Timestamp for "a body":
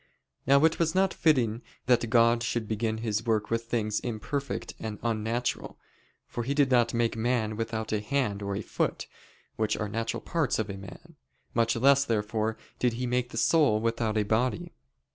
14.17-14.73